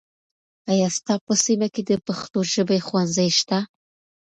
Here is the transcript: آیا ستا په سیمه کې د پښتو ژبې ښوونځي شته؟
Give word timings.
آیا 0.71 0.87
ستا 0.97 1.13
په 1.25 1.33
سیمه 1.45 1.67
کې 1.73 1.81
د 1.89 1.91
پښتو 2.05 2.39
ژبې 2.53 2.77
ښوونځي 2.87 3.29
شته؟ 3.39 3.59